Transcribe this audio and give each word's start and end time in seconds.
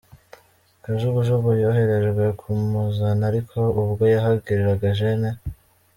Kajugujugu 0.83 1.49
yoherejwe 1.61 2.25
kumuzana 2.39 3.23
ariko 3.31 3.57
ubwo 3.83 4.03
yahageraga, 4.13 4.87
Gen. 4.97 5.23